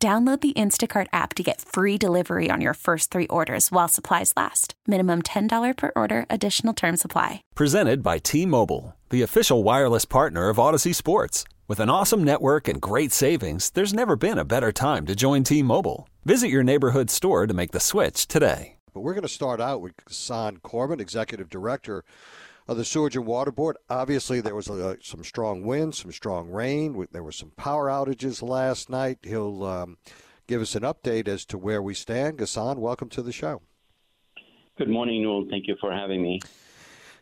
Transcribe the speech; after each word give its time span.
Download 0.00 0.40
the 0.40 0.52
Instacart 0.52 1.08
app 1.12 1.34
to 1.34 1.42
get 1.42 1.60
free 1.60 1.98
delivery 1.98 2.50
on 2.52 2.60
your 2.60 2.74
first 2.74 3.10
three 3.10 3.26
orders 3.26 3.72
while 3.72 3.88
supplies 3.88 4.32
last. 4.36 4.74
Minimum 4.86 5.22
$10 5.22 5.76
per 5.76 5.90
order, 5.96 6.24
additional 6.30 6.72
term 6.72 6.96
supply. 6.96 7.42
Presented 7.56 8.00
by 8.00 8.18
T 8.18 8.46
Mobile, 8.46 8.94
the 9.10 9.22
official 9.22 9.64
wireless 9.64 10.04
partner 10.04 10.50
of 10.50 10.58
Odyssey 10.60 10.92
Sports. 10.92 11.42
With 11.66 11.80
an 11.80 11.90
awesome 11.90 12.22
network 12.22 12.68
and 12.68 12.80
great 12.80 13.10
savings, 13.10 13.70
there's 13.70 13.92
never 13.92 14.14
been 14.14 14.38
a 14.38 14.44
better 14.44 14.70
time 14.70 15.04
to 15.06 15.16
join 15.16 15.42
T 15.42 15.64
Mobile. 15.64 16.08
Visit 16.24 16.48
your 16.48 16.62
neighborhood 16.62 17.10
store 17.10 17.48
to 17.48 17.54
make 17.54 17.72
the 17.72 17.80
switch 17.80 18.28
today. 18.28 18.76
But 18.94 19.00
we're 19.00 19.14
going 19.14 19.22
to 19.22 19.28
start 19.28 19.60
out 19.60 19.80
with 19.80 19.96
Ghassan 19.96 20.60
Korban, 20.60 21.00
Executive 21.00 21.50
Director 21.50 22.04
of 22.68 22.76
the 22.76 22.84
Sewerage 22.84 23.16
and 23.16 23.26
Water 23.26 23.50
Board. 23.50 23.78
Obviously, 23.88 24.40
there 24.40 24.54
was 24.54 24.68
uh, 24.68 24.96
some 25.02 25.24
strong 25.24 25.62
winds, 25.62 25.98
some 25.98 26.12
strong 26.12 26.50
rain. 26.50 27.06
There 27.10 27.22
were 27.22 27.32
some 27.32 27.50
power 27.56 27.86
outages 27.86 28.42
last 28.42 28.90
night. 28.90 29.18
He'll 29.22 29.64
um, 29.64 29.96
give 30.46 30.60
us 30.60 30.74
an 30.74 30.82
update 30.82 31.26
as 31.26 31.46
to 31.46 31.58
where 31.58 31.82
we 31.82 31.94
stand. 31.94 32.38
Ghassan, 32.38 32.76
welcome 32.76 33.08
to 33.10 33.22
the 33.22 33.32
show. 33.32 33.62
Good 34.76 34.90
morning, 34.90 35.22
Newell. 35.22 35.46
Thank 35.50 35.66
you 35.66 35.76
for 35.80 35.90
having 35.90 36.22
me. 36.22 36.40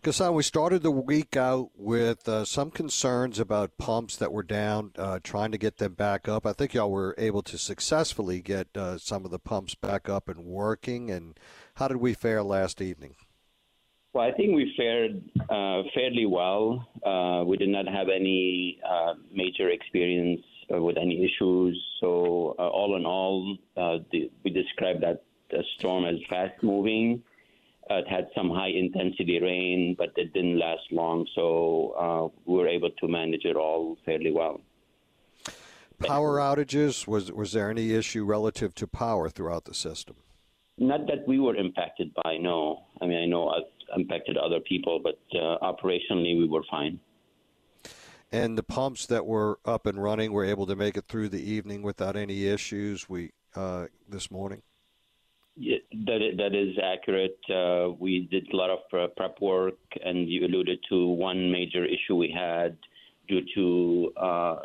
Ghassan, 0.03 0.35
we 0.35 0.43
started 0.43 0.83
the 0.83 0.91
week 0.91 1.37
out 1.37 1.71
with 1.77 2.29
uh, 2.29 2.45
some 2.45 2.71
concerns 2.71 3.39
about 3.39 3.79
pumps 3.79 4.17
that 4.17 4.33
were 4.33 4.43
down, 4.43 4.93
uh, 4.99 5.21
trying 5.23 5.53
to 5.53 5.59
get 5.59 5.79
them 5.79 5.95
back 5.95 6.29
up. 6.29 6.45
I 6.45 6.53
think 6.53 6.75
y'all 6.75 6.91
were 6.91 7.15
able 7.19 7.43
to 7.43 7.57
successfully 7.57 8.41
get 8.41 8.69
uh, 8.77 8.99
some 8.99 9.25
of 9.25 9.31
the 9.31 9.39
pumps 9.39 9.75
back 9.75 10.09
up 10.09 10.29
and 10.29 10.45
working. 10.45 11.11
And 11.11 11.39
how 11.77 11.89
did 11.89 11.97
we 11.97 12.15
fare 12.15 12.43
last 12.43 12.81
evening? 12.83 13.15
Well, 14.17 14.27
I 14.27 14.33
think 14.33 14.57
we 14.57 14.73
fared 14.79 15.23
uh, 15.51 15.83
fairly 15.95 16.25
well. 16.25 16.89
Uh, 17.05 17.45
we 17.45 17.59
did 17.59 17.69
not 17.69 17.87
have 17.87 18.09
any 18.09 18.81
uh, 18.83 19.13
major 19.31 19.69
experience 19.69 20.41
uh, 20.75 20.81
with 20.81 20.97
any 20.97 21.23
issues. 21.23 21.79
So, 22.01 22.55
uh, 22.59 22.67
all 22.67 22.97
in 22.97 23.05
all, 23.05 23.59
uh, 23.77 23.99
the, 24.11 24.31
we 24.43 24.51
described 24.53 25.03
that 25.03 25.23
the 25.51 25.63
storm 25.77 26.07
as 26.07 26.15
fast 26.31 26.55
moving. 26.63 27.23
it 27.91 28.09
had 28.09 28.29
some 28.35 28.49
high 28.49 28.71
intensity 28.71 29.39
rain, 29.39 29.95
but 29.99 30.13
it 30.17 30.33
didn't 30.33 30.59
last 30.59 30.91
long. 30.91 31.27
So, 31.35 32.33
we 32.47 32.55
were 32.55 32.69
able 32.69 32.93
to 32.93 33.09
manage 33.09 33.45
it 33.45 33.57
all 33.57 33.99
fairly 34.07 34.33
well. 34.33 34.63
Power 35.99 36.39
outages 36.39 37.07
was 37.07 37.31
was 37.31 37.53
there 37.53 37.71
any 37.71 37.93
issue 37.93 38.25
relative 38.25 38.75
to 38.77 38.87
power 38.87 39.29
throughout 39.29 39.67
the 39.67 39.75
system? 39.75 40.17
Not 40.79 41.07
that 41.07 41.27
we 41.27 41.39
were 41.39 41.57
impacted 41.57 42.13
by. 42.23 42.37
No, 42.39 42.85
I 43.01 43.07
mean 43.07 43.23
I 43.23 43.27
know 43.27 43.49
impacted 43.97 44.37
other 44.37 44.61
people, 44.61 45.01
but 45.03 45.19
uh, 45.39 45.59
operationally 45.63 46.39
we 46.39 46.47
were 46.49 46.65
fine. 46.71 46.99
And 48.33 48.59
the 48.59 48.63
pumps 48.63 49.07
that 49.07 49.25
were 49.25 49.59
up 49.65 49.87
and 49.87 50.03
running 50.03 50.33
were 50.33 50.45
able 50.45 50.67
to 50.67 50.77
make 50.77 50.97
it 50.97 51.05
through 51.07 51.29
the 51.29 51.51
evening 51.51 51.83
without 51.83 52.17
any 52.17 52.47
issues. 52.47 53.09
We 53.09 53.33
uh, 53.55 53.87
this 54.09 54.31
morning. 54.31 54.63
Yeah, 55.57 55.79
that 56.05 56.21
is, 56.21 56.37
that 56.37 56.55
is 56.55 56.77
accurate. 56.83 57.39
Uh, 57.49 57.95
we 57.99 58.29
did 58.31 58.47
a 58.53 58.57
lot 58.57 58.69
of 58.69 58.81
prep 58.91 59.41
work, 59.41 59.79
and 60.05 60.29
you 60.29 60.45
alluded 60.45 60.79
to 60.91 61.09
one 61.09 61.51
major 61.51 61.85
issue 61.85 62.15
we 62.15 62.31
had 62.31 62.77
due 63.27 63.41
to 63.55 64.13
uh, 64.19 64.57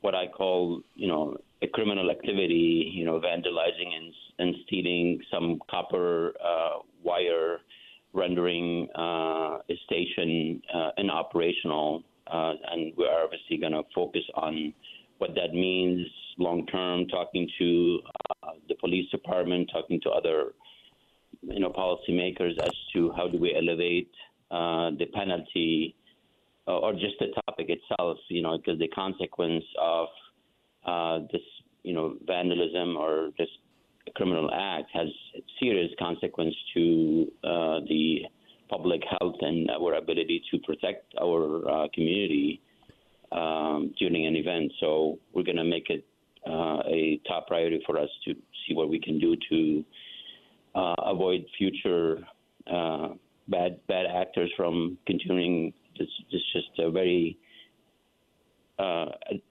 what 0.00 0.16
I 0.16 0.26
call, 0.26 0.82
you 0.96 1.06
know, 1.06 1.36
a 1.62 1.68
criminal 1.68 2.10
activity, 2.10 2.90
you 2.92 3.04
know, 3.04 3.20
vandalizing 3.20 3.94
and, 3.96 4.12
and 4.38 4.54
stealing 4.66 5.20
some 5.30 5.60
copper 5.70 6.32
uh, 6.44 6.78
wire 7.04 7.60
rendering 8.12 8.88
uh, 8.96 9.58
a 9.68 9.80
station 9.84 10.60
uh, 10.74 10.90
inoperational, 10.98 12.02
uh, 12.26 12.52
and 12.70 12.92
we're 12.96 13.22
obviously 13.22 13.56
going 13.56 13.72
to 13.72 13.82
focus 13.94 14.22
on 14.34 14.72
what 15.18 15.34
that 15.34 15.52
means 15.52 16.06
long 16.38 16.66
term. 16.66 17.06
Talking 17.08 17.48
to 17.58 18.00
uh, 18.42 18.50
the 18.68 18.74
police 18.76 19.08
department, 19.10 19.70
talking 19.72 20.00
to 20.02 20.10
other, 20.10 20.52
you 21.42 21.60
know, 21.60 21.70
policymakers 21.70 22.58
as 22.62 22.72
to 22.94 23.12
how 23.16 23.28
do 23.28 23.38
we 23.38 23.54
elevate 23.54 24.10
uh, 24.50 24.90
the 24.98 25.06
penalty 25.12 25.94
uh, 26.66 26.78
or 26.78 26.92
just 26.92 27.14
the 27.20 27.28
topic 27.46 27.68
itself. 27.68 28.18
You 28.28 28.42
know, 28.42 28.58
because 28.58 28.78
the 28.78 28.88
consequence 28.88 29.64
of 29.80 30.08
this, 31.32 31.42
you 31.82 31.94
know, 31.94 32.16
vandalism 32.26 32.96
or 32.96 33.30
just 33.36 33.52
criminal 34.16 34.50
act 34.52 34.90
has 34.92 35.08
serious 35.60 35.90
consequence 35.98 36.54
to 36.74 37.30
public 38.80 39.02
health 39.18 39.36
and 39.40 39.70
our 39.70 39.94
ability 39.94 40.42
to 40.50 40.58
protect 40.60 41.14
our 41.20 41.68
uh, 41.68 41.88
community 41.92 42.60
um, 43.32 43.92
during 43.98 44.26
an 44.26 44.36
event. 44.36 44.72
So 44.80 45.18
we're 45.34 45.42
going 45.42 45.56
to 45.56 45.64
make 45.64 45.90
it 45.90 46.04
uh, 46.48 46.80
a 46.88 47.20
top 47.28 47.46
priority 47.48 47.82
for 47.84 47.98
us 47.98 48.08
to 48.24 48.32
see 48.32 48.74
what 48.74 48.88
we 48.88 48.98
can 48.98 49.18
do 49.18 49.36
to 49.50 49.84
uh, 50.74 50.94
avoid 51.04 51.44
future 51.58 52.20
uh, 52.72 53.08
bad 53.48 53.80
bad 53.86 54.06
actors 54.06 54.50
from 54.56 54.96
continuing. 55.06 55.74
This, 55.98 56.08
this 56.32 56.40
just 56.54 56.78
a 56.78 56.90
very 56.90 57.36
uh, 58.78 59.06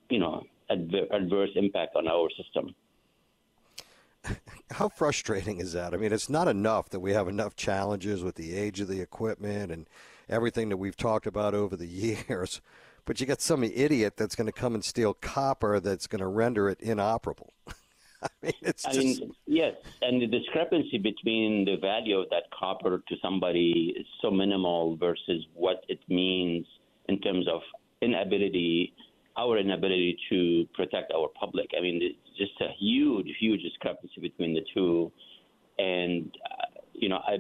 you 0.10 0.20
know 0.20 0.42
adver- 0.72 1.10
adverse 1.12 1.52
impact 1.56 1.96
on 1.96 2.08
our 2.08 2.30
system 2.42 2.74
how 4.72 4.90
frustrating 4.90 5.60
is 5.60 5.74
that? 5.74 5.94
I 5.94 5.98
mean, 5.98 6.14
it's 6.14 6.30
not 6.30 6.48
enough 6.48 6.90
that 6.90 7.00
we 7.00 7.14
have 7.14 7.28
enough 7.28 7.56
challenges 7.56 8.24
with 8.24 8.36
the 8.36 8.56
age 8.56 8.80
of 8.80 8.88
the 8.88 9.02
equipment 9.02 9.72
and 9.72 9.88
everything 10.30 10.70
that 10.70 10.78
we've 10.78 10.98
talked 10.98 11.26
about 11.26 11.54
over 11.54 11.76
the 11.76 11.88
years, 12.28 12.62
but 13.06 13.20
you 13.20 13.26
got 13.26 13.42
some 13.42 13.64
idiot 13.64 14.18
that's 14.18 14.36
going 14.36 14.48
to 14.48 14.54
come 14.54 14.76
and 14.76 14.84
steal 14.84 15.14
copper 15.14 15.80
that's 15.80 16.08
going 16.08 16.20
to 16.20 16.28
render 16.28 16.70
it 16.70 16.80
inoperable. 16.82 17.54
I 18.22 18.28
mean, 18.42 18.54
it's 18.62 18.86
I 18.86 18.92
just... 18.92 19.22
mean, 19.22 19.32
yes, 19.48 19.76
and 20.02 20.22
the 20.22 20.28
discrepancy 20.28 20.98
between 20.98 21.66
the 21.66 21.78
value 21.78 22.20
of 22.20 22.30
that 22.30 22.44
copper 22.58 23.02
to 23.08 23.16
somebody 23.22 23.96
is 23.98 24.06
so 24.22 24.30
minimal 24.30 24.98
versus 24.98 25.46
what 25.54 25.86
it 25.88 26.00
means 26.10 26.66
in 27.08 27.20
terms 27.22 27.48
of 27.48 27.62
inability 28.02 28.89
inability 29.70 30.18
to 30.30 30.66
protect 30.74 31.12
our 31.14 31.28
public. 31.40 31.70
I 31.78 31.82
mean, 31.82 32.00
it's 32.02 32.38
just 32.38 32.60
a 32.62 32.74
huge, 32.80 33.28
huge 33.40 33.62
discrepancy 33.62 34.22
between 34.22 34.54
the 34.54 34.62
two. 34.74 35.12
And, 35.78 36.32
uh, 36.46 36.82
you 36.94 37.10
know, 37.10 37.20
I, 37.28 37.38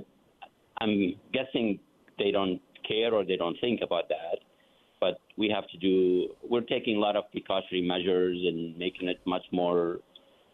I'm 0.81 1.15
guessing 1.33 1.79
they 2.17 2.31
don't 2.31 2.61
care 2.87 3.13
or 3.13 3.25
they 3.25 3.35
don't 3.35 3.57
think 3.59 3.81
about 3.81 4.09
that. 4.09 4.39
But 4.99 5.19
we 5.37 5.49
have 5.49 5.67
to 5.69 5.77
do, 5.77 6.29
we're 6.47 6.61
taking 6.61 6.97
a 6.97 6.99
lot 6.99 7.15
of 7.15 7.31
precautionary 7.31 7.87
measures 7.87 8.37
and 8.45 8.77
making 8.77 9.07
it 9.07 9.19
much 9.25 9.43
more 9.51 9.99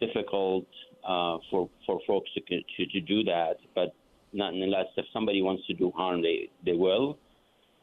difficult 0.00 0.66
uh, 1.04 1.38
for, 1.50 1.68
for 1.84 2.00
folks 2.06 2.30
to, 2.34 2.40
to, 2.40 2.86
to 2.86 3.00
do 3.00 3.24
that. 3.24 3.56
But 3.74 3.94
nonetheless, 4.32 4.86
if 4.96 5.06
somebody 5.12 5.42
wants 5.42 5.66
to 5.66 5.74
do 5.74 5.90
harm, 5.96 6.22
they, 6.22 6.48
they 6.64 6.72
will 6.74 7.18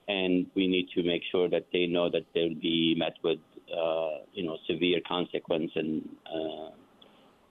and 0.07 0.45
we 0.55 0.67
need 0.67 0.87
to 0.95 1.03
make 1.03 1.21
sure 1.31 1.49
that 1.49 1.65
they 1.71 1.85
know 1.85 2.09
that 2.09 2.25
they'll 2.33 2.55
be 2.55 2.95
met 2.97 3.13
with 3.23 3.39
you 4.34 4.44
know 4.44 4.57
severe 4.68 5.00
consequence 5.07 5.72
and 5.75 6.09
uh, 6.25 6.69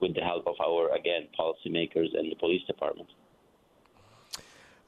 with 0.01 0.15
the 0.15 0.21
help 0.21 0.47
of 0.47 0.55
our 0.61 0.95
again 0.95 1.29
policymakers 1.39 2.09
and 2.15 2.31
the 2.31 2.37
police 2.37 2.63
department. 2.67 3.09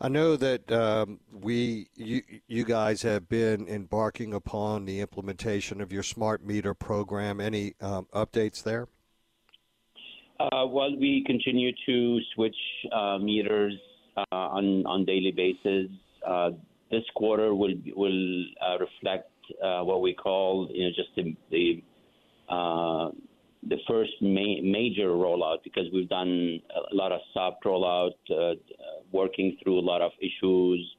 I 0.00 0.08
know 0.08 0.36
that 0.36 0.70
um, 0.72 1.20
we, 1.32 1.88
you, 1.94 2.22
you 2.48 2.64
guys 2.64 3.00
have 3.02 3.28
been 3.28 3.68
embarking 3.68 4.34
upon 4.34 4.84
the 4.84 5.00
implementation 5.00 5.80
of 5.80 5.92
your 5.92 6.02
smart 6.02 6.44
meter 6.44 6.74
program. 6.74 7.40
Any 7.40 7.74
um, 7.80 8.08
updates 8.12 8.62
there? 8.62 8.88
Uh, 10.40 10.66
well, 10.66 10.94
we 10.98 11.22
continue 11.26 11.70
to 11.86 12.18
switch 12.34 12.56
uh, 12.92 13.18
meters 13.18 13.74
uh, 14.16 14.24
on 14.30 14.84
on 14.84 15.04
daily 15.04 15.30
basis. 15.30 15.88
Uh, 16.26 16.50
this 16.90 17.04
quarter 17.14 17.54
will 17.54 17.74
will 17.94 18.44
uh, 18.60 18.76
reflect 18.78 19.30
uh, 19.62 19.82
what 19.82 20.00
we 20.02 20.14
call 20.14 20.68
you 20.72 20.84
know 20.84 20.90
just 20.94 21.10
the 21.16 21.36
the, 21.50 21.82
uh, 22.48 23.10
the 23.68 23.76
first 23.88 24.12
ma- 24.20 24.62
major 24.62 25.08
rollout 25.08 25.58
because 25.64 25.84
we've 25.92 26.08
done 26.08 26.60
a 26.92 26.94
lot 26.94 27.12
of 27.12 27.20
soft 27.32 27.64
rollout, 27.64 28.12
uh, 28.30 28.54
working 29.12 29.56
through 29.62 29.78
a 29.78 29.86
lot 29.92 30.02
of 30.02 30.12
issues, 30.20 30.96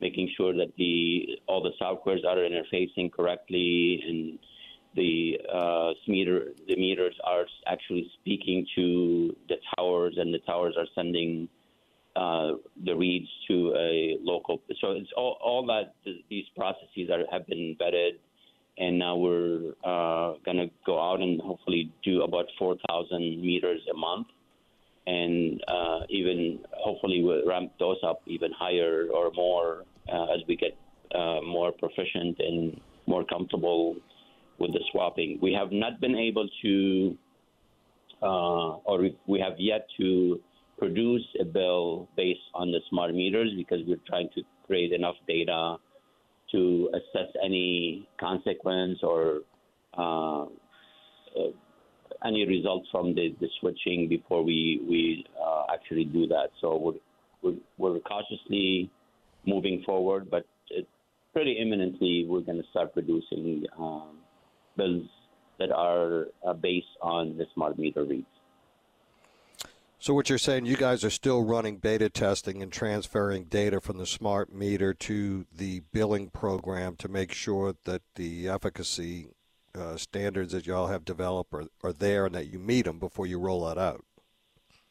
making 0.00 0.30
sure 0.36 0.52
that 0.54 0.72
the 0.76 1.38
all 1.46 1.62
the 1.62 1.72
softwares 1.80 2.24
are 2.26 2.36
interfacing 2.36 3.12
correctly 3.12 4.02
and 4.06 4.38
the 4.94 5.38
uh, 5.52 5.92
meter 6.06 6.48
the 6.66 6.76
meters 6.76 7.14
are 7.24 7.44
actually 7.66 8.10
speaking 8.20 8.66
to 8.74 9.36
the 9.48 9.56
towers, 9.76 10.14
and 10.18 10.32
the 10.32 10.38
towers 10.40 10.74
are 10.76 10.86
sending 10.94 11.48
uh, 12.18 12.54
the 12.84 12.94
reads 12.96 13.28
to 13.46 13.72
a 13.76 14.16
local. 14.22 14.60
So 14.80 14.92
it's 14.92 15.10
all, 15.16 15.38
all 15.40 15.64
that 15.66 15.94
these 16.28 16.46
processes 16.56 17.10
are, 17.12 17.22
have 17.30 17.46
been 17.46 17.76
vetted, 17.80 18.18
and 18.76 18.98
now 18.98 19.14
we're 19.14 19.72
uh, 19.84 20.34
going 20.44 20.56
to 20.56 20.70
go 20.84 21.00
out 21.00 21.20
and 21.20 21.40
hopefully 21.40 21.92
do 22.02 22.22
about 22.22 22.46
4,000 22.58 23.40
meters 23.40 23.80
a 23.92 23.96
month, 23.96 24.26
and 25.06 25.62
uh, 25.68 26.00
even 26.08 26.58
hopefully 26.72 27.22
we'll 27.22 27.46
ramp 27.46 27.72
those 27.78 27.98
up 28.04 28.20
even 28.26 28.50
higher 28.52 29.06
or 29.14 29.30
more 29.36 29.84
uh, 30.12 30.24
as 30.34 30.40
we 30.48 30.56
get 30.56 30.76
uh, 31.14 31.40
more 31.46 31.70
proficient 31.70 32.36
and 32.40 32.80
more 33.06 33.24
comfortable 33.24 33.94
with 34.58 34.72
the 34.72 34.80
swapping. 34.90 35.38
We 35.40 35.52
have 35.52 35.70
not 35.70 36.00
been 36.00 36.16
able 36.16 36.48
to, 36.62 37.16
or 38.20 39.08
we 39.28 39.38
have 39.38 39.54
yet 39.58 39.86
to 39.98 40.40
produce 40.78 41.24
a 41.40 41.44
bill 41.44 42.08
based 42.16 42.40
on 42.54 42.70
the 42.70 42.80
smart 42.88 43.14
meters 43.14 43.50
because 43.56 43.78
we're 43.86 43.96
trying 44.06 44.28
to 44.34 44.42
create 44.66 44.92
enough 44.92 45.16
data 45.26 45.76
to 46.52 46.90
assess 46.94 47.28
any 47.44 48.08
consequence 48.18 48.98
or 49.02 49.40
uh, 49.96 50.44
uh, 50.44 51.50
any 52.24 52.46
results 52.46 52.88
from 52.90 53.14
the, 53.14 53.34
the, 53.40 53.48
switching 53.60 54.08
before 54.08 54.42
we 54.42 54.80
we 54.88 55.24
uh, 55.40 55.64
actually 55.72 56.04
do 56.04 56.26
that. 56.26 56.48
So 56.60 56.76
we're, 56.76 56.92
we're, 57.42 57.58
we're 57.76 58.00
cautiously 58.00 58.90
moving 59.46 59.82
forward, 59.84 60.30
but 60.30 60.44
it, 60.70 60.86
pretty 61.32 61.58
imminently 61.60 62.26
we're 62.28 62.40
going 62.40 62.58
to 62.58 62.68
start 62.70 62.92
producing 62.92 63.64
um, 63.78 64.18
bills 64.76 65.06
that 65.58 65.70
are 65.70 66.26
uh, 66.46 66.54
based 66.54 66.86
on 67.02 67.36
the 67.36 67.44
smart 67.54 67.78
meter 67.78 68.04
reads. 68.04 68.26
So 70.00 70.14
what 70.14 70.28
you're 70.28 70.38
saying, 70.38 70.64
you 70.66 70.76
guys 70.76 71.02
are 71.02 71.10
still 71.10 71.42
running 71.42 71.78
beta 71.78 72.08
testing 72.08 72.62
and 72.62 72.70
transferring 72.72 73.44
data 73.44 73.80
from 73.80 73.98
the 73.98 74.06
smart 74.06 74.52
meter 74.52 74.94
to 74.94 75.44
the 75.52 75.82
billing 75.92 76.30
program 76.30 76.94
to 76.96 77.08
make 77.08 77.32
sure 77.32 77.74
that 77.82 78.02
the 78.14 78.48
efficacy 78.48 79.30
uh, 79.74 79.96
standards 79.96 80.52
that 80.52 80.66
y'all 80.66 80.86
have 80.86 81.04
developed 81.04 81.52
are, 81.52 81.64
are 81.82 81.92
there 81.92 82.26
and 82.26 82.34
that 82.36 82.46
you 82.46 82.60
meet 82.60 82.84
them 82.84 83.00
before 83.00 83.26
you 83.26 83.40
roll 83.40 83.66
that 83.66 83.76
out. 83.76 84.04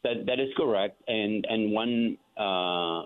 That 0.04 0.26
that 0.26 0.40
is 0.40 0.50
correct, 0.56 1.02
and 1.08 1.46
and 1.50 1.72
one 1.72 2.18
uh, 2.38 3.04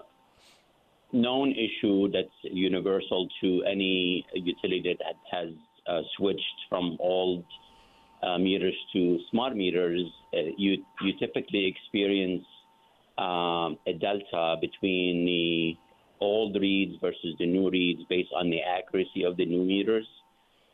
known 1.13 1.51
issue 1.51 2.11
that's 2.11 2.29
universal 2.43 3.27
to 3.41 3.63
any 3.63 4.25
utility 4.33 4.97
that 4.99 5.15
has 5.31 5.49
uh, 5.87 6.01
switched 6.17 6.41
from 6.67 6.97
old 6.99 7.45
uh, 8.23 8.37
meters 8.37 8.75
to 8.93 9.19
smart 9.29 9.55
meters, 9.55 10.01
uh, 10.33 10.51
you 10.57 10.83
you 11.01 11.13
typically 11.19 11.65
experience 11.65 12.45
um, 13.17 13.77
a 13.87 13.93
delta 13.99 14.55
between 14.61 15.25
the 15.25 15.77
old 16.23 16.55
reads 16.55 16.93
versus 17.01 17.35
the 17.39 17.45
new 17.45 17.69
reads 17.69 18.01
based 18.09 18.29
on 18.35 18.49
the 18.49 18.61
accuracy 18.61 19.23
of 19.23 19.37
the 19.37 19.45
new 19.45 19.63
meters. 19.63 20.05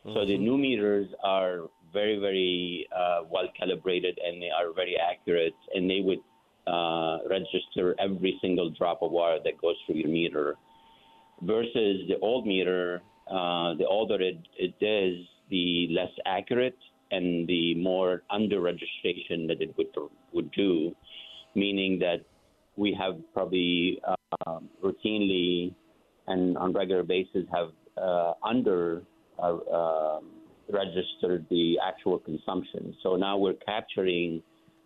Mm-hmm. 0.04 0.14
So 0.14 0.26
the 0.26 0.34
mm-hmm. 0.34 0.44
new 0.44 0.58
meters 0.58 1.08
are 1.24 1.62
very 1.92 2.18
very 2.18 2.86
uh, 2.94 3.20
well 3.30 3.48
calibrated 3.58 4.18
and 4.24 4.42
they 4.42 4.50
are 4.50 4.72
very 4.74 4.96
accurate, 4.96 5.56
and 5.74 5.90
they 5.90 6.00
would 6.00 6.20
uh, 6.66 7.18
register 7.28 7.94
every 7.98 8.38
single 8.42 8.70
drop 8.70 9.00
of 9.02 9.10
water 9.10 9.38
that 9.42 9.60
goes 9.60 9.76
through 9.86 9.96
your 9.96 10.08
meter. 10.08 10.56
Versus 11.40 12.02
the 12.08 12.18
old 12.20 12.46
meter, 12.46 13.00
uh, 13.30 13.72
the 13.74 13.86
older 13.88 14.20
it, 14.20 14.38
it 14.58 14.74
is, 14.84 15.24
the 15.50 15.88
less 15.92 16.10
accurate 16.26 16.76
and 17.10 17.46
the 17.48 17.74
more 17.74 18.22
under 18.30 18.60
registration 18.60 19.46
that 19.46 19.60
it 19.60 19.74
would 19.76 19.88
would 20.32 20.50
do, 20.52 20.94
meaning 21.54 21.98
that 21.98 22.24
we 22.76 22.96
have 22.98 23.16
probably 23.34 24.00
uh, 24.06 24.60
routinely 24.82 25.74
and 26.26 26.56
on 26.58 26.72
regular 26.72 27.02
basis 27.02 27.44
have 27.52 27.70
uh, 28.00 28.32
under 28.44 29.02
uh, 29.42 29.56
um, 29.72 30.30
registered 30.70 31.46
the 31.50 31.76
actual 31.84 32.18
consumption. 32.18 32.94
So 33.02 33.16
now 33.16 33.36
we're 33.38 33.54
capturing 33.54 34.42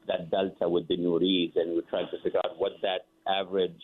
that 0.06 0.30
delta 0.30 0.68
with 0.68 0.88
the 0.88 0.96
new 0.96 1.18
reads, 1.18 1.54
and 1.56 1.74
we're 1.74 1.90
trying 1.90 2.08
to 2.10 2.22
figure 2.22 2.40
out 2.44 2.58
what 2.58 2.72
that 2.82 3.06
average 3.28 3.82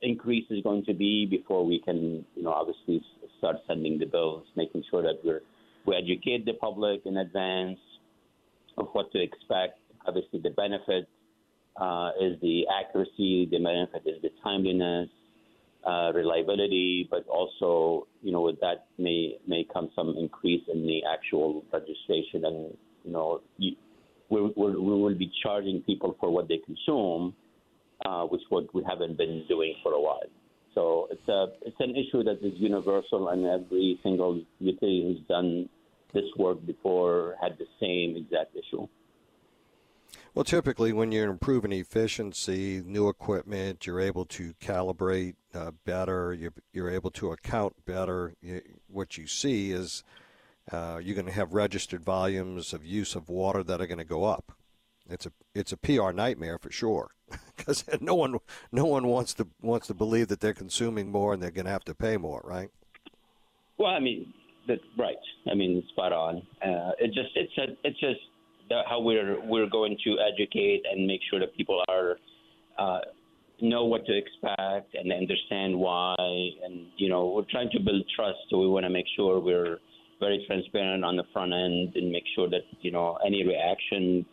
increase 0.00 0.44
is 0.50 0.62
going 0.62 0.84
to 0.84 0.94
be 0.94 1.26
before 1.26 1.64
we 1.64 1.80
can, 1.80 2.24
you 2.34 2.42
know, 2.42 2.50
obviously 2.50 3.00
start 3.38 3.56
sending 3.66 3.98
the 3.98 4.06
bills, 4.06 4.44
making 4.56 4.82
sure 4.90 5.02
that 5.02 5.20
we're 5.24 5.42
we 5.86 5.96
educate 5.96 6.44
the 6.44 6.54
public 6.54 7.02
in 7.04 7.16
advance 7.18 7.78
of 8.78 8.88
what 8.92 9.10
to 9.12 9.22
expect. 9.22 9.78
Obviously, 10.06 10.40
the 10.40 10.50
benefit 10.50 11.08
uh, 11.80 12.10
is 12.20 12.40
the 12.40 12.64
accuracy, 12.68 13.48
the 13.50 13.58
benefit 13.58 14.02
is 14.06 14.20
the 14.22 14.30
timeliness, 14.42 15.08
uh, 15.86 16.12
reliability, 16.14 17.08
but 17.10 17.26
also, 17.28 18.06
you 18.22 18.32
know, 18.32 18.42
with 18.42 18.60
that 18.60 18.86
may 18.98 19.36
may 19.46 19.66
come 19.72 19.90
some 19.96 20.14
increase 20.18 20.62
in 20.72 20.86
the 20.86 21.02
actual 21.04 21.64
registration, 21.72 22.44
and 22.44 22.76
you 23.04 23.12
know, 23.12 23.40
we 23.58 23.76
we 24.28 24.40
will 24.56 25.14
be 25.14 25.30
charging 25.42 25.82
people 25.82 26.16
for 26.20 26.30
what 26.30 26.48
they 26.48 26.58
consume, 26.58 27.34
uh, 28.06 28.22
which 28.24 28.42
what 28.48 28.72
we 28.74 28.82
haven't 28.88 29.16
been 29.16 29.44
doing 29.48 29.74
for 29.82 29.92
a 29.92 30.00
while. 30.00 30.22
So 30.74 31.08
it's 31.10 31.28
a 31.28 31.52
it's 31.62 31.80
an 31.80 31.96
issue 31.96 32.22
that 32.24 32.38
is 32.42 32.54
universal, 32.56 33.28
and 33.28 33.46
every 33.46 33.98
single 34.02 34.40
utility 34.58 35.02
who's 35.02 35.26
done 35.28 35.68
this 36.12 36.24
work 36.36 36.64
before 36.66 37.36
had 37.40 37.58
the 37.58 37.66
same 37.80 38.16
exact 38.16 38.56
issue. 38.56 38.86
Well, 40.34 40.44
typically, 40.44 40.94
when 40.94 41.12
you're 41.12 41.30
improving 41.30 41.72
efficiency, 41.72 42.82
new 42.84 43.08
equipment, 43.08 43.86
you're 43.86 44.00
able 44.00 44.24
to 44.26 44.54
calibrate 44.62 45.34
uh, 45.54 45.72
better. 45.84 46.32
You're, 46.32 46.54
you're 46.72 46.90
able 46.90 47.10
to 47.12 47.32
account 47.32 47.84
better. 47.84 48.34
You, 48.40 48.62
what 48.88 49.18
you 49.18 49.26
see 49.26 49.72
is 49.72 50.02
uh, 50.70 51.00
you're 51.02 51.14
going 51.14 51.26
to 51.26 51.32
have 51.32 51.52
registered 51.52 52.02
volumes 52.02 52.72
of 52.72 52.84
use 52.84 53.14
of 53.14 53.28
water 53.28 53.62
that 53.62 53.80
are 53.82 53.86
going 53.86 53.98
to 53.98 54.04
go 54.04 54.24
up. 54.24 54.52
It's 55.08 55.26
a 55.26 55.32
it's 55.54 55.72
a 55.72 55.76
PR 55.76 56.12
nightmare 56.12 56.58
for 56.58 56.70
sure, 56.70 57.10
because 57.56 57.84
no 58.00 58.14
one 58.14 58.38
no 58.70 58.84
one 58.84 59.06
wants 59.06 59.34
to 59.34 59.48
wants 59.60 59.86
to 59.88 59.94
believe 59.94 60.28
that 60.28 60.40
they're 60.40 60.54
consuming 60.54 61.10
more 61.10 61.34
and 61.34 61.42
they're 61.42 61.50
going 61.50 61.66
to 61.66 61.72
have 61.72 61.84
to 61.84 61.94
pay 61.94 62.16
more, 62.16 62.40
right? 62.44 62.70
Well, 63.78 63.90
I 63.90 64.00
mean, 64.00 64.32
that 64.68 64.78
right. 64.98 65.16
I 65.50 65.54
mean, 65.54 65.82
spot 65.90 66.12
on. 66.12 66.42
Uh, 66.64 66.92
it 66.98 67.08
just 67.08 67.30
it's 67.34 67.58
a, 67.58 67.76
it's 67.84 68.00
just 68.00 68.20
how 68.88 69.00
we're 69.00 69.40
we're 69.44 69.68
going 69.68 69.96
to 70.04 70.16
educate 70.20 70.82
and 70.90 71.06
make 71.06 71.20
sure 71.30 71.40
that 71.40 71.56
people 71.56 71.82
are 71.88 72.16
uh, 72.78 73.00
know 73.60 73.84
what 73.84 74.04
to 74.06 74.16
expect 74.16 74.94
and 74.94 75.12
understand 75.12 75.78
why. 75.78 76.16
And 76.18 76.86
you 76.96 77.08
know, 77.08 77.28
we're 77.28 77.50
trying 77.50 77.70
to 77.70 77.80
build 77.80 78.04
trust, 78.14 78.38
so 78.50 78.58
we 78.58 78.68
want 78.68 78.84
to 78.84 78.90
make 78.90 79.06
sure 79.16 79.40
we're 79.40 79.78
very 80.20 80.44
transparent 80.46 81.04
on 81.04 81.16
the 81.16 81.24
front 81.32 81.52
end 81.52 81.96
and 81.96 82.10
make 82.10 82.24
sure 82.34 82.48
that 82.48 82.62
you 82.80 82.92
know 82.92 83.18
any 83.26 83.44
reaction, 83.46 84.24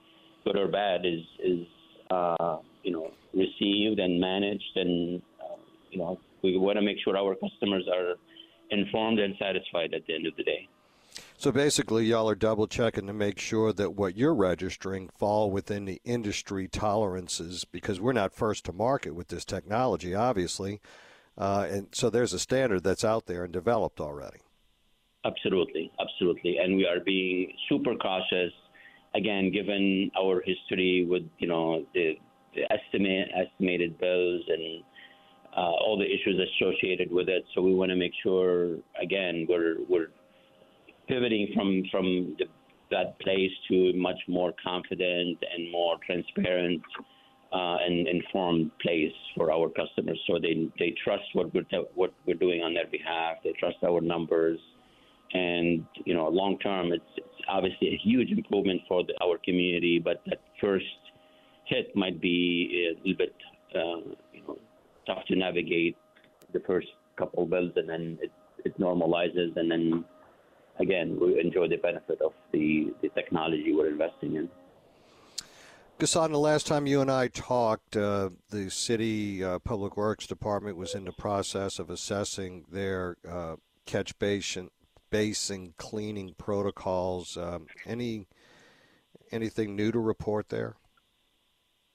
good 0.44 0.58
or 0.58 0.68
bad, 0.68 1.06
is 1.06 1.22
is 1.44 1.68
uh, 2.12 2.58
you 2.84 2.92
know 2.92 3.12
received 3.34 4.00
and 4.00 4.20
managed, 4.20 4.76
and 4.76 5.22
uh, 5.42 5.56
you 5.92 6.00
know 6.00 6.20
we 6.44 6.58
want 6.58 6.78
to 6.78 6.82
make 6.82 6.98
sure 7.04 7.18
our 7.18 7.36
customers 7.36 7.86
are 7.94 8.16
informed 8.72 9.20
and 9.20 9.36
satisfied 9.40 9.94
at 9.94 10.06
the 10.08 10.16
end 10.16 10.28
of 10.28 10.36
the 10.36 10.44
day. 10.44 10.68
So 11.38 11.52
basically, 11.52 12.06
y'all 12.06 12.30
are 12.30 12.36
double 12.36 12.68
checking 12.68 13.08
to 13.08 13.14
make 13.14 13.40
sure 13.40 13.72
that 13.74 13.96
what 13.96 14.18
you're 14.18 14.36
registering 14.36 15.10
fall 15.18 15.50
within 15.50 15.86
the 15.86 16.02
industry 16.04 16.68
tolerances 16.68 17.66
because 17.66 18.00
we're 18.00 18.14
not 18.14 18.34
first 18.34 18.66
to 18.66 18.74
market 18.74 19.16
with 19.16 19.30
this 19.30 19.46
technology, 19.46 20.14
obviously. 20.14 20.82
Uh, 21.38 21.66
and 21.70 21.88
so 21.94 22.10
there's 22.10 22.34
a 22.34 22.40
standard 22.40 22.84
that's 22.84 23.06
out 23.06 23.26
there 23.26 23.46
and 23.46 23.54
developed 23.54 24.02
already. 24.02 24.40
Absolutely, 25.26 25.92
absolutely, 26.00 26.58
and 26.58 26.76
we 26.76 26.86
are 26.86 27.00
being 27.00 27.54
super 27.68 27.96
cautious. 27.96 28.52
Again, 29.16 29.52
given 29.52 30.12
our 30.20 30.42
history 30.42 31.06
with 31.10 31.24
you 31.40 31.48
know 31.48 31.86
the, 31.94 32.14
the 32.56 32.62
estimate 32.72 33.30
estimated 33.36 33.98
bills 34.00 34.44
and 34.48 34.84
uh, 35.56 35.62
all 35.62 35.98
the 35.98 36.06
issues 36.06 36.40
associated 36.40 37.12
with 37.12 37.28
it. 37.28 37.44
So 37.56 37.62
we 37.62 37.74
want 37.74 37.90
to 37.90 37.96
make 37.96 38.14
sure, 38.22 38.78
again, 39.02 39.46
we're 39.50 39.78
we're 39.90 40.10
pivoting 41.08 41.48
from 41.56 41.84
from 41.92 42.36
the, 42.38 42.46
that 42.92 43.20
place 43.20 43.52
to 43.70 43.92
a 43.92 43.94
much 43.94 44.20
more 44.28 44.54
confident 44.64 45.38
and 45.54 45.72
more 45.72 45.98
transparent 46.06 46.82
uh, 47.52 47.78
and 47.86 48.08
informed 48.08 48.72
place 48.82 49.12
for 49.36 49.52
our 49.52 49.70
customers. 49.70 50.20
So 50.28 50.40
they 50.40 50.70
they 50.78 50.94
trust 51.04 51.24
what 51.34 51.54
we're 51.54 51.66
what 51.96 52.14
we're 52.26 52.36
doing 52.36 52.62
on 52.62 52.74
their 52.74 52.88
behalf. 52.88 53.38
They 53.44 53.54
trust 53.60 53.78
our 53.84 54.02
numbers, 54.02 54.60
and 55.34 55.86
you 56.06 56.14
know, 56.14 56.28
long 56.28 56.58
term, 56.60 56.92
it's, 56.92 57.04
it's 57.18 57.28
obviously 57.48 57.90
a 57.90 57.98
huge 57.98 58.32
improvement 58.32 58.82
for 58.88 59.04
the, 59.04 59.14
our 59.24 59.38
community. 59.44 60.00
But 60.04 60.22
that 60.28 60.42
first 60.60 60.86
hit 61.66 61.96
might 61.96 62.20
be 62.20 62.92
a 62.92 62.98
little 63.00 63.18
bit. 63.18 63.36
Uh, 63.76 64.54
tough 65.10 65.26
to 65.26 65.36
navigate 65.36 65.98
the 66.54 66.60
first 66.62 66.88
couple 67.18 67.44
of 67.44 67.50
bills, 67.50 67.72
and 67.76 67.90
then 67.90 68.18
it, 68.22 68.32
it 68.64 68.80
normalizes, 68.80 69.56
and 69.56 69.70
then 69.72 70.06
again, 70.80 71.18
we 71.20 71.40
enjoy 71.40 71.68
the 71.68 71.78
benefit 71.78 72.22
of 72.22 72.34
the, 72.52 72.94
the 73.02 73.10
technology 73.10 73.74
we're 73.74 73.90
investing 73.90 74.36
in. 74.36 74.50
Ghassan, 76.00 76.32
the 76.32 76.40
last 76.40 76.66
time 76.66 76.88
you 76.88 77.02
and 77.02 77.12
I 77.12 77.28
talked, 77.28 77.98
uh, 77.98 78.30
the 78.52 78.70
city 78.70 79.44
uh, 79.44 79.60
public 79.60 79.98
works 79.98 80.26
department 80.26 80.78
was 80.78 80.96
in 80.96 81.04
the 81.04 81.12
process 81.12 81.78
of 81.78 81.90
assessing 81.90 82.66
their 82.72 83.18
uh, 83.30 83.58
catch 83.86 84.18
basin, 84.18 84.70
basin 85.10 85.74
cleaning 85.78 86.34
protocols. 86.38 87.38
Um, 87.38 87.68
any 87.86 88.28
anything 89.32 89.76
new 89.76 89.92
to 89.92 90.00
report 90.00 90.50
there? 90.50 90.76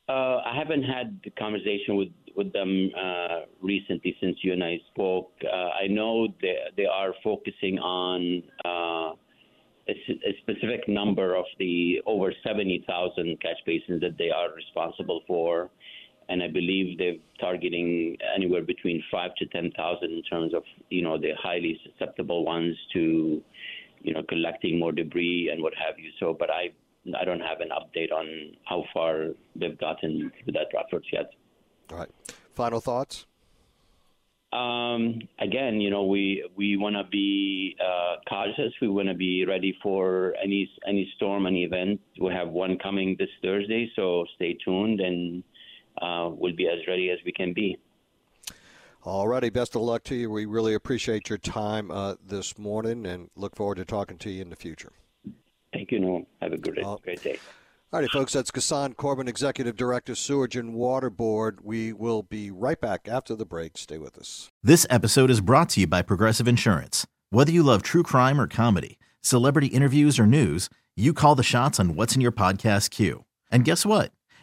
Uh, 0.08 0.42
I 0.44 0.54
haven't 0.56 0.82
had 0.82 1.20
the 1.24 1.30
conversation 1.30 1.96
with 1.96 2.08
with 2.36 2.52
them 2.52 2.90
uh, 2.98 3.40
recently 3.62 4.16
since 4.20 4.36
you 4.42 4.52
and 4.52 4.62
I 4.62 4.78
spoke. 4.92 5.32
Uh, 5.44 5.70
I 5.82 5.86
know 5.86 6.28
they 6.42 6.56
they 6.76 6.86
are 6.86 7.14
focusing 7.22 7.78
on 7.78 8.42
a, 9.88 9.92
a 9.92 10.32
specific 10.42 10.88
number 10.88 11.36
of 11.36 11.44
the 11.58 12.00
over 12.06 12.32
70,000 12.46 13.40
catch 13.40 13.56
basins 13.66 14.00
that 14.00 14.16
they 14.18 14.30
are 14.30 14.52
responsible 14.54 15.22
for. 15.26 15.70
And 16.28 16.42
I 16.42 16.48
believe 16.48 16.98
they're 16.98 17.16
targeting 17.40 18.16
anywhere 18.34 18.62
between 18.62 19.02
five 19.10 19.34
to 19.36 19.46
10,000 19.46 20.04
in 20.04 20.22
terms 20.22 20.54
of, 20.54 20.62
you 20.90 21.02
know, 21.02 21.18
the 21.18 21.32
highly 21.40 21.78
susceptible 21.84 22.44
ones 22.44 22.76
to, 22.94 23.42
you 24.00 24.14
know, 24.14 24.22
collecting 24.28 24.78
more 24.78 24.92
debris 24.92 25.50
and 25.52 25.62
what 25.62 25.74
have 25.74 25.98
you. 25.98 26.10
So, 26.20 26.36
but 26.38 26.50
I, 26.50 26.70
I 27.18 27.24
don't 27.24 27.40
have 27.40 27.60
an 27.60 27.68
update 27.68 28.12
on 28.12 28.56
how 28.64 28.84
far 28.92 29.28
they've 29.56 29.78
gotten 29.78 30.32
with 30.46 30.54
that 30.54 30.68
efforts 30.78 31.06
yet. 31.12 31.30
All 31.90 31.98
right. 31.98 32.10
Final 32.54 32.80
thoughts? 32.80 33.26
Um, 34.54 35.18
again, 35.40 35.80
you 35.80 35.90
know, 35.90 36.04
we 36.04 36.48
we 36.56 36.76
want 36.76 36.94
to 36.94 37.02
be 37.10 37.76
uh, 37.84 38.16
cautious. 38.28 38.72
We 38.80 38.88
want 38.88 39.08
to 39.08 39.14
be 39.14 39.44
ready 39.44 39.76
for 39.82 40.32
any 40.42 40.70
any 40.86 41.12
storm, 41.16 41.46
any 41.46 41.64
event. 41.64 42.00
We 42.20 42.32
have 42.32 42.50
one 42.50 42.78
coming 42.78 43.16
this 43.18 43.30
Thursday, 43.42 43.90
so 43.96 44.24
stay 44.36 44.56
tuned, 44.64 45.00
and 45.00 45.42
uh, 46.00 46.30
we'll 46.32 46.56
be 46.56 46.68
as 46.68 46.86
ready 46.86 47.10
as 47.10 47.18
we 47.24 47.32
can 47.32 47.52
be. 47.52 47.78
All 49.02 49.28
righty. 49.28 49.50
Best 49.50 49.76
of 49.76 49.82
luck 49.82 50.02
to 50.04 50.14
you. 50.14 50.30
We 50.30 50.46
really 50.46 50.74
appreciate 50.74 51.28
your 51.28 51.38
time 51.38 51.90
uh, 51.90 52.14
this 52.26 52.56
morning, 52.56 53.04
and 53.06 53.28
look 53.36 53.54
forward 53.54 53.76
to 53.76 53.84
talking 53.84 54.16
to 54.18 54.30
you 54.30 54.40
in 54.40 54.48
the 54.48 54.56
future. 54.56 54.92
Thank 55.72 55.92
you, 55.92 56.00
Noam. 56.00 56.26
Have 56.40 56.52
a 56.52 56.56
good, 56.56 56.82
great 57.02 57.22
day. 57.22 57.38
All 57.92 58.00
righty, 58.00 58.10
folks, 58.10 58.32
that's 58.32 58.50
Ghassan 58.50 58.96
Korban, 58.96 59.28
Executive 59.28 59.76
Director, 59.76 60.14
Sewerage 60.14 60.56
and 60.56 60.74
Water 60.74 61.10
Board. 61.10 61.60
We 61.62 61.92
will 61.92 62.24
be 62.24 62.50
right 62.50 62.80
back 62.80 63.06
after 63.06 63.36
the 63.36 63.44
break. 63.44 63.78
Stay 63.78 63.98
with 63.98 64.18
us. 64.18 64.50
This 64.62 64.84
episode 64.90 65.30
is 65.30 65.40
brought 65.40 65.68
to 65.70 65.80
you 65.80 65.86
by 65.86 66.02
Progressive 66.02 66.48
Insurance. 66.48 67.06
Whether 67.30 67.52
you 67.52 67.62
love 67.62 67.82
true 67.82 68.02
crime 68.02 68.40
or 68.40 68.48
comedy, 68.48 68.98
celebrity 69.20 69.68
interviews 69.68 70.18
or 70.18 70.26
news, 70.26 70.68
you 70.96 71.12
call 71.12 71.34
the 71.34 71.42
shots 71.42 71.78
on 71.78 71.94
what's 71.94 72.14
in 72.14 72.20
your 72.20 72.32
podcast 72.32 72.90
queue. 72.90 73.26
And 73.50 73.64
guess 73.64 73.86
what? 73.86 74.12